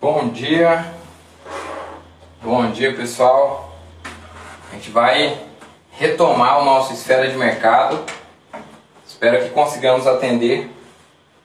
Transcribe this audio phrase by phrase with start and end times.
[0.00, 0.92] Bom dia,
[2.40, 3.72] bom dia pessoal.
[4.70, 5.36] A gente vai
[5.90, 7.98] retomar o nosso esfera de mercado.
[9.04, 10.70] Espero que consigamos atender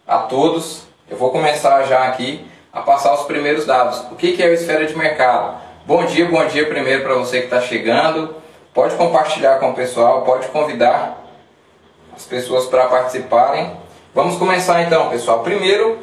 [0.05, 0.84] a todos.
[1.10, 4.02] Eu vou começar já aqui a passar os primeiros dados.
[4.12, 5.60] O que é o esfera de mercado?
[5.88, 8.36] Bom dia, bom dia primeiro para você que está chegando.
[8.72, 11.26] Pode compartilhar com o pessoal, pode convidar
[12.16, 13.76] as pessoas para participarem.
[14.14, 15.40] Vamos começar então, pessoal.
[15.40, 15.98] Primeiro,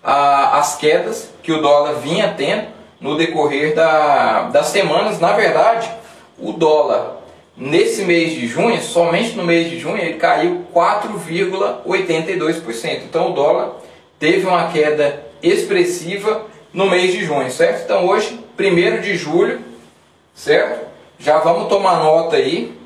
[0.09, 2.67] as quedas que o dólar vinha tendo
[2.99, 5.19] no decorrer da, das semanas.
[5.19, 5.91] Na verdade,
[6.39, 7.17] o dólar
[7.57, 13.01] nesse mês de junho, somente no mês de junho, ele caiu 4,82%.
[13.03, 13.81] Então o dólar
[14.17, 17.83] teve uma queda expressiva no mês de junho, certo?
[17.83, 19.59] Então hoje, 1 de julho,
[20.33, 20.87] certo?
[21.19, 22.77] Já vamos tomar nota aí.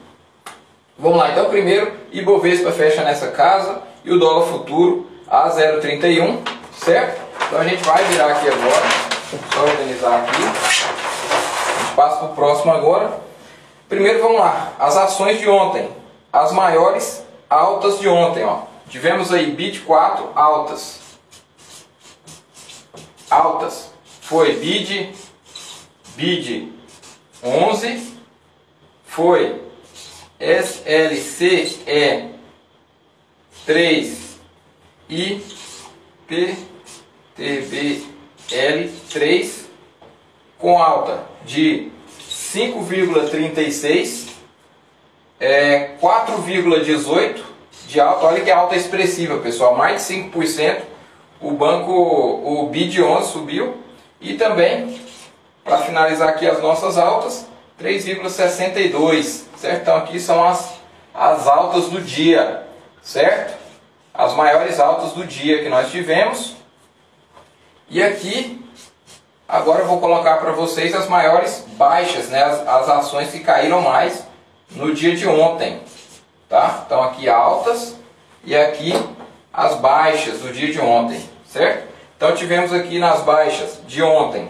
[0.98, 6.40] Vamos lá, então primeiro, Ibovespa fecha nessa casa e o dólar futuro a 0,31,
[6.84, 7.22] certo?
[7.47, 8.86] Então a gente vai virar aqui agora,
[9.53, 10.42] só organizar aqui.
[10.42, 13.19] A gente passa para o próximo agora.
[13.88, 15.90] Primeiro vamos lá, as ações de ontem,
[16.31, 18.64] as maiores altas de ontem, ó.
[18.90, 21.00] Tivemos aí BIT 4 altas,
[23.30, 25.13] altas foi BID,
[26.16, 26.74] BID
[27.44, 28.18] 11,
[29.06, 29.62] foi
[30.40, 31.81] SLCE
[33.66, 34.40] 3
[35.09, 35.44] e
[36.28, 36.71] PTBL
[39.09, 39.69] 3
[40.57, 41.91] com alta de
[42.29, 44.29] 5,36
[45.40, 47.41] é 4,18
[47.88, 48.25] de alta.
[48.25, 50.81] Olha que alta expressiva, pessoal, mais de 5%
[51.41, 53.78] o banco, o BID 11 subiu
[54.19, 55.01] e também,
[55.63, 57.47] para finalizar aqui as nossas altas,
[57.81, 59.81] 3,62, certo?
[59.81, 60.80] Então aqui são as,
[61.13, 62.63] as altas do dia,
[63.01, 63.59] certo?
[64.13, 66.56] As maiores altas do dia que nós tivemos.
[67.94, 68.66] E aqui,
[69.46, 72.41] agora eu vou colocar para vocês as maiores baixas, né?
[72.41, 74.25] As, as ações que caíram mais
[74.69, 75.81] no dia de ontem,
[76.47, 76.84] tá?
[76.85, 77.97] Então aqui altas
[78.46, 78.94] e aqui
[79.51, 81.91] as baixas do dia de ontem, certo?
[82.16, 84.50] Então tivemos aqui nas baixas de ontem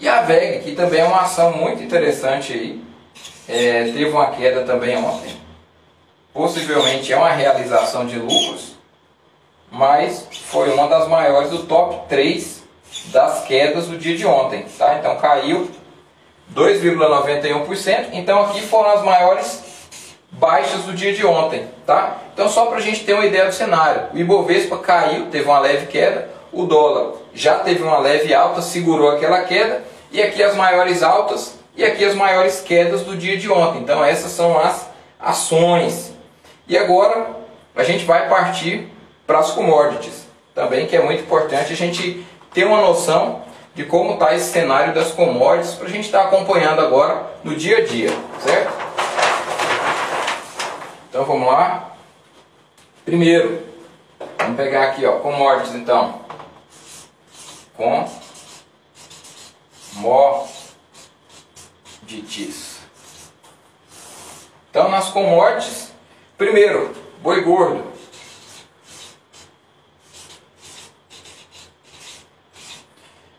[0.00, 2.84] E a VEG, que também é uma ação muito interessante aí,
[3.48, 5.47] é, teve uma queda também ontem.
[6.38, 8.76] Possivelmente é uma realização de lucros,
[9.72, 12.62] mas foi uma das maiores do top 3
[13.06, 14.94] das quedas do dia de ontem, tá?
[15.00, 15.68] Então caiu
[16.54, 18.10] 2,91%.
[18.12, 19.64] Então aqui foram as maiores
[20.30, 22.18] baixas do dia de ontem, tá?
[22.32, 25.58] Então só para a gente ter uma ideia do cenário, o Ibovespa caiu, teve uma
[25.58, 29.82] leve queda, o dólar já teve uma leve alta, segurou aquela queda,
[30.12, 33.80] e aqui as maiores altas e aqui as maiores quedas do dia de ontem.
[33.80, 34.86] Então essas são as
[35.18, 36.16] ações.
[36.68, 37.34] E agora
[37.74, 38.92] a gente vai partir
[39.26, 43.42] para as commodities, também que é muito importante a gente ter uma noção
[43.74, 47.54] de como está esse cenário das commodities para a gente estar tá acompanhando agora no
[47.54, 48.10] dia a dia,
[48.40, 48.72] certo?
[51.08, 51.92] Então vamos lá.
[53.04, 53.62] Primeiro,
[54.36, 56.20] vamos pegar aqui, ó, commodities então.
[62.04, 62.78] Commodities.
[64.70, 65.87] Então nas commodities,
[66.38, 67.82] primeiro, boi gordo.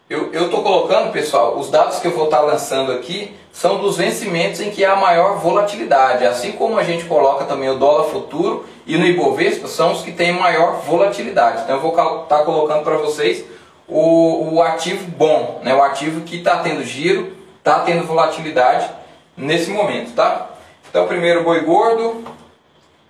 [0.10, 3.98] Eu estou colocando, pessoal, os dados que eu vou estar tá lançando aqui são dos
[3.98, 6.26] vencimentos em que há maior volatilidade.
[6.26, 10.12] Assim como a gente coloca também o dólar futuro e no Ibovespa, são os que
[10.12, 11.64] têm maior volatilidade.
[11.64, 13.46] Então eu vou estar tá colocando para vocês
[13.88, 15.76] o, o, ativo bom, né?
[15.76, 18.90] o ativo que está tendo giro, está tendo volatilidade
[19.36, 20.14] nesse momento.
[20.14, 20.50] Tá?
[20.90, 22.24] Então primeiro boi gordo,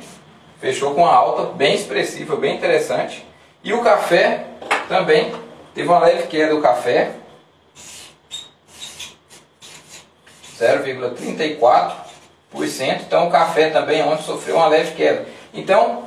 [0.60, 3.26] fechou com uma alta bem expressiva, bem interessante.
[3.64, 4.44] E o café
[4.88, 5.32] também
[5.74, 7.12] teve uma leve queda do café,
[10.58, 13.00] 0,34%.
[13.06, 15.26] Então o café também ontem sofreu uma leve queda.
[15.52, 16.04] Então,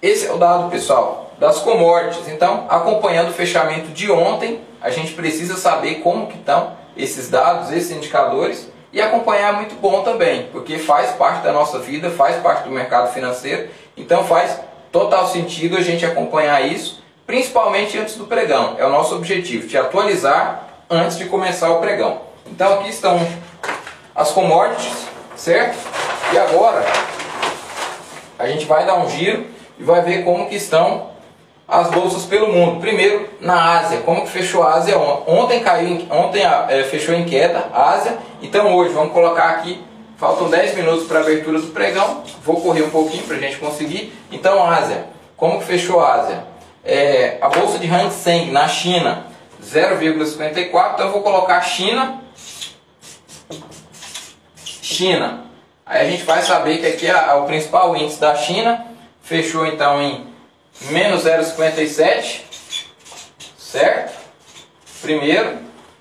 [0.00, 2.28] esse é o dado, pessoal, das commodities.
[2.28, 7.72] Então, acompanhando o fechamento de ontem, a gente precisa saber como que estão esses dados,
[7.72, 12.36] esses indicadores e acompanhar é muito bom também, porque faz parte da nossa vida, faz
[12.36, 13.70] parte do mercado financeiro.
[13.96, 14.60] Então, faz
[14.90, 18.76] total sentido a gente acompanhar isso principalmente antes do pregão.
[18.78, 22.20] É o nosso objetivo, te atualizar antes de começar o pregão.
[22.46, 23.18] Então aqui estão
[24.14, 25.06] as commodities,
[25.36, 25.78] certo?
[26.32, 26.84] E agora
[28.38, 29.46] a gente vai dar um giro
[29.78, 31.11] e vai ver como que estão
[31.66, 32.80] as bolsas pelo mundo.
[32.80, 35.34] Primeiro na Ásia, como que fechou a Ásia ontem?
[35.34, 38.18] Ontem caiu, ontem é, fechou em queda a Ásia.
[38.40, 39.82] Então hoje vamos colocar aqui,
[40.16, 42.22] faltam 10 minutos para a abertura do pregão.
[42.44, 44.12] Vou correr um pouquinho para a gente conseguir.
[44.30, 45.06] Então Ásia,
[45.36, 46.52] como que fechou a Ásia?
[46.84, 49.26] é, a bolsa de Hang Seng na China
[49.62, 52.20] 0,54, então eu vou colocar China,
[54.64, 55.44] China.
[55.86, 58.84] Aí a gente vai saber que aqui é o principal índice da China,
[59.22, 60.31] fechou então em
[60.90, 62.42] menos 0,57,
[63.56, 64.20] certo?
[65.00, 65.58] Primeiro.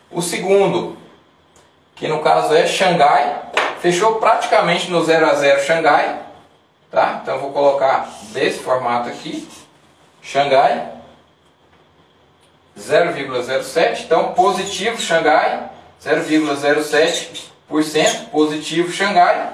[0.09, 0.97] O segundo,
[1.95, 3.43] que no caso é Xangai,
[3.81, 6.19] fechou praticamente no 0 a 0 Xangai,
[6.91, 7.21] tá?
[7.21, 9.47] Então vou colocar desse formato aqui.
[10.21, 10.89] Xangai
[12.77, 15.69] 0,07, então positivo Xangai
[16.03, 19.49] 0,07%, positivo Xangai.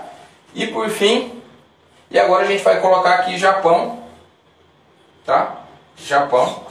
[0.55, 1.41] E por fim,
[2.10, 4.01] e agora a gente vai colocar aqui Japão,
[5.27, 5.57] tá?
[5.98, 6.63] Japão.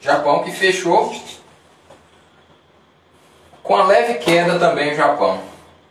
[0.00, 1.14] Japão que fechou
[3.62, 5.40] com a leve queda também o Japão.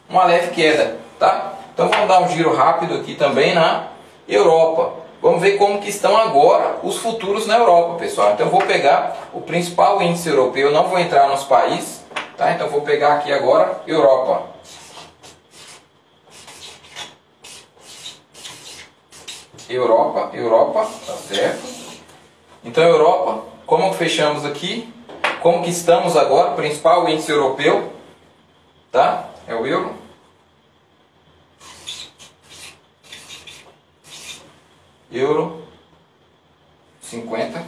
[0.10, 1.03] uma leve queda?
[1.74, 3.88] Então vamos dar um giro rápido aqui também na
[4.28, 4.94] Europa.
[5.20, 8.34] Vamos ver como que estão agora os futuros na Europa, pessoal.
[8.34, 12.06] Então eu vou pegar o principal índice europeu, não vou entrar nos países,
[12.38, 12.52] tá?
[12.52, 14.44] Então eu vou pegar aqui agora Europa.
[19.68, 21.64] Europa, Europa, tá certo?
[22.64, 24.94] Então Europa, como que fechamos aqui?
[25.42, 26.52] Como que estamos agora?
[26.52, 27.92] Principal índice europeu,
[28.92, 29.30] tá?
[29.48, 29.93] É o euro,
[35.14, 35.64] Euro
[37.02, 37.64] 50.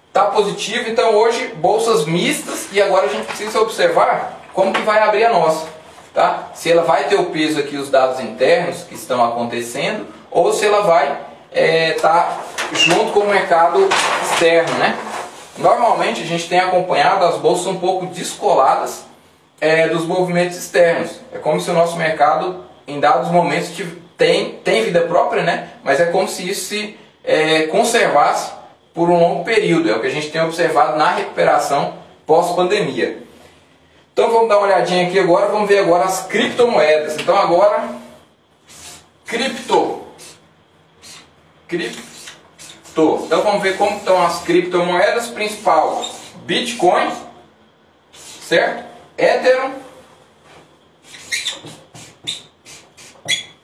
[0.07, 0.87] está positivo.
[0.87, 5.33] Então hoje, bolsas mistas, e agora a gente precisa observar como que vai abrir a
[5.33, 5.80] nossa.
[6.13, 6.49] Tá?
[6.53, 10.65] Se ela vai ter o peso aqui, os dados internos que estão acontecendo, ou se
[10.65, 11.05] ela vai
[11.51, 12.41] estar é, tá
[12.73, 13.87] junto com o mercado
[14.23, 14.77] externo.
[14.77, 14.97] Né?
[15.57, 19.05] Normalmente a gente tem acompanhado as bolsas um pouco descoladas
[19.61, 21.19] é, dos movimentos externos.
[21.33, 23.71] É como se o nosso mercado, em dados momentos,
[24.17, 25.69] tem, tem vida própria, né?
[25.83, 28.51] mas é como se isso se é, conservasse
[28.93, 29.89] por um longo período.
[29.89, 31.93] É o que a gente tem observado na recuperação
[32.25, 33.30] pós-pandemia.
[34.21, 37.15] Então vamos dar uma olhadinha aqui agora, vamos ver agora as criptomoedas.
[37.19, 37.89] Então agora,
[39.25, 40.05] cripto.
[41.67, 42.03] Cripto.
[43.25, 46.05] Então vamos ver como estão as criptomoedas principal.
[46.45, 47.11] Bitcoin,
[48.13, 48.85] certo?
[49.17, 49.73] Ethereum.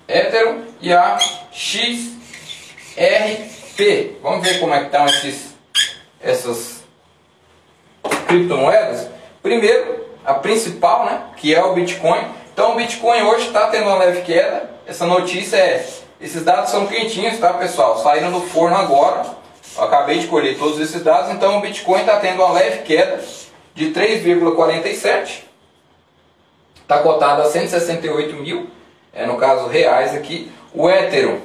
[0.07, 1.19] Ethereum e a
[1.51, 2.17] XRP.
[4.23, 5.55] Vamos ver como é que estão esses,
[6.19, 6.83] essas
[8.27, 9.07] criptomoedas.
[9.43, 9.96] Primeiro,
[10.27, 12.27] a principal, né, que é o Bitcoin.
[12.53, 14.69] Então o Bitcoin hoje está tendo uma leve queda.
[14.85, 15.87] Essa notícia é,
[16.19, 17.97] esses dados são quentinhos, tá pessoal?
[18.03, 19.25] Saíram do forno agora.
[19.77, 21.31] Eu acabei de colher todos esses dados.
[21.31, 23.23] Então o Bitcoin está tendo uma leve queda
[23.73, 25.43] de 3,47.
[26.81, 28.69] Está cotado a 168 mil,
[29.13, 30.51] é, no caso reais aqui.
[30.73, 31.39] O Ethereum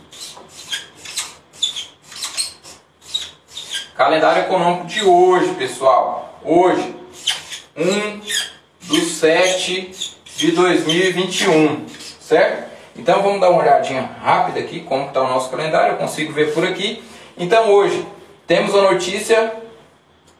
[3.96, 6.38] Calendário econômico de hoje, pessoal.
[6.44, 6.94] Hoje,
[7.74, 8.20] 1
[8.82, 9.90] do 7
[10.36, 11.86] de 2021,
[12.20, 12.70] certo?
[12.94, 16.52] Então vamos dar uma olhadinha rápida aqui como está o nosso calendário, eu consigo ver
[16.52, 17.02] por aqui.
[17.38, 18.06] Então hoje
[18.46, 19.54] temos a notícia,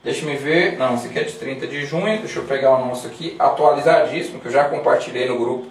[0.05, 2.85] deixa me ver, não, esse aqui é de 30 de junho, deixa eu pegar o
[2.85, 5.67] nosso aqui, atualizadíssimo, que eu já compartilhei no grupo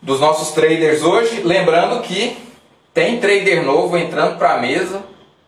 [0.00, 1.40] dos nossos traders hoje.
[1.42, 2.36] Lembrando que
[2.92, 5.04] tem trader novo entrando para a mesa,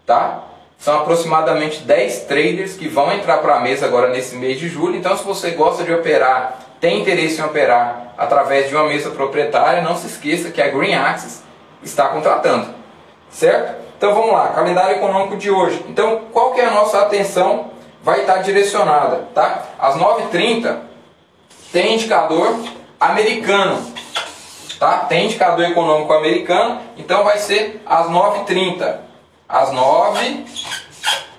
[0.07, 0.54] tá?
[0.79, 4.97] São aproximadamente 10 traders que vão entrar para a mesa agora nesse mês de julho.
[4.97, 9.83] Então, se você gosta de operar, tem interesse em operar através de uma mesa proprietária,
[9.83, 11.43] não se esqueça que a Green Axis
[11.83, 12.69] está contratando.
[13.31, 13.83] certo?
[13.97, 15.83] Então vamos lá, calendário econômico de hoje.
[15.89, 17.71] Então qual que é a nossa atenção
[18.03, 19.63] vai estar direcionada, tá?
[19.79, 20.79] Às 9h30
[21.73, 22.55] tem indicador
[23.01, 23.83] americano,
[24.79, 24.99] tá?
[25.09, 29.04] Tem indicador econômico americano, então vai ser às 9h30.
[29.49, 30.45] Às 9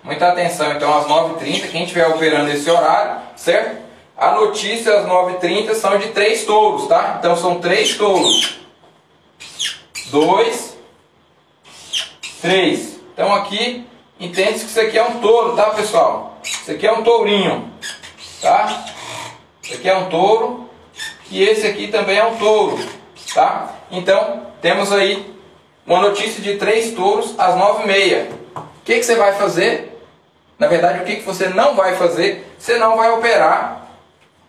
[0.05, 3.83] Muita atenção, então às 9h30, quem estiver operando esse horário, certo?
[4.15, 7.15] A notícia às 9h30 são de três touros, tá?
[7.17, 8.59] Então são três touros.
[10.11, 10.77] Dois,
[12.39, 12.99] três.
[13.11, 13.87] Então aqui,
[14.19, 16.37] entende que isso aqui é um touro, tá pessoal?
[16.43, 17.71] Isso aqui é um tourinho,
[18.39, 18.85] tá?
[19.63, 20.69] Isso aqui é um touro
[21.31, 22.77] e esse aqui também é um touro,
[23.33, 23.73] tá?
[23.89, 25.34] Então, temos aí
[25.85, 28.27] uma notícia de três touros às 9h30.
[28.55, 29.99] O que, que você vai fazer?
[30.57, 32.45] Na verdade, o que, que você não vai fazer?
[32.57, 33.87] Você não vai operar,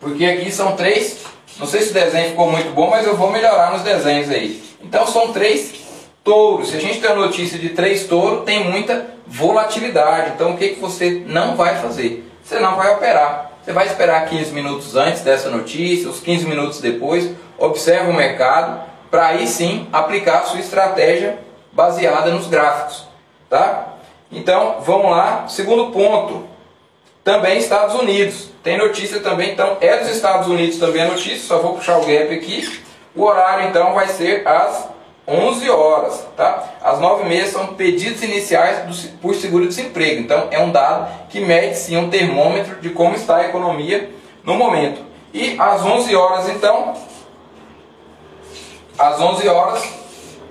[0.00, 1.20] porque aqui são três.
[1.58, 4.62] Não sei se o desenho ficou muito bom, mas eu vou melhorar nos desenhos aí.
[4.82, 5.74] Então são três
[6.22, 6.70] touros.
[6.70, 10.32] Se a gente tem a notícia de três touros, tem muita volatilidade.
[10.34, 12.24] Então o que, que você não vai fazer?
[12.44, 13.52] Você não vai operar.
[13.64, 17.28] Você vai esperar 15 minutos antes dessa notícia, os 15 minutos depois,
[17.58, 21.38] observa o mercado, para aí sim aplicar a sua estratégia
[21.72, 23.06] baseada nos gráficos.
[23.48, 23.94] Tá?
[24.30, 25.46] Então, vamos lá.
[25.48, 26.44] Segundo ponto,
[27.22, 28.50] também Estados Unidos.
[28.62, 32.06] Tem notícia também, então é dos Estados Unidos também a notícia, só vou puxar o
[32.06, 32.82] gap aqui.
[33.14, 34.88] O horário então vai ser às
[35.26, 36.64] 11 horas, tá?
[36.82, 40.20] Às 9 e meia são pedidos iniciais do, por seguro-desemprego.
[40.20, 44.10] Então é um dado que mede sim um termômetro de como está a economia
[44.44, 45.00] no momento.
[45.34, 46.94] E às 11 horas então,
[48.98, 49.84] às 11 horas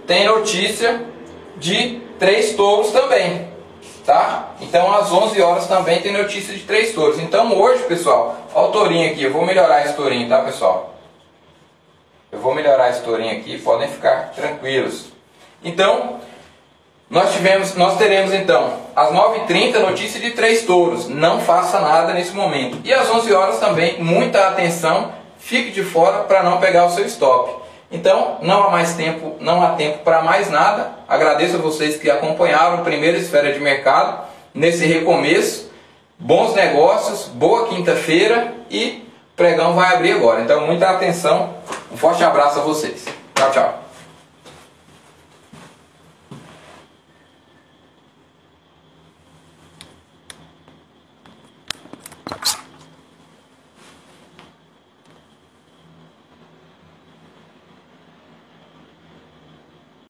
[0.05, 1.03] tem notícia
[1.57, 3.55] de três touros também
[4.05, 4.49] tá?
[4.61, 7.19] Então às 11 horas também tem notícia de três touros.
[7.19, 10.93] Então hoje, pessoal, ó o tourinho aqui, eu vou melhorar esse tourinho, tá, pessoal?
[12.31, 15.07] Eu vou melhorar esse tourinho aqui, podem ficar tranquilos.
[15.63, 16.19] Então,
[17.09, 21.07] nós tivemos, nós teremos então às 9h30 notícia de três touros.
[21.07, 22.77] Não faça nada nesse momento.
[22.83, 27.05] E às 11 horas também, muita atenção, fique de fora para não pegar o seu
[27.05, 27.64] stop.
[27.91, 30.91] Então, não há mais tempo, não há tempo para mais nada.
[31.07, 35.71] Agradeço a vocês que acompanharam a primeira esfera de mercado nesse recomeço.
[36.17, 40.41] Bons negócios, boa quinta-feira e o pregão vai abrir agora.
[40.41, 41.53] Então, muita atenção.
[41.91, 43.05] Um forte abraço a vocês.
[43.35, 43.84] Tchau, tchau.